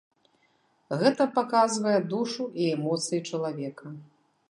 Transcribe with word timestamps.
Гэта 1.01 1.27
паказвае 1.37 1.95
душу 2.15 2.51
і 2.65 2.69
эмоцыі 2.75 3.25
чалавека. 3.29 3.99